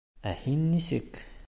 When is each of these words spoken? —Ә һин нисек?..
—Ә 0.31 0.33
һин 0.45 0.65
нисек?.. 0.71 1.21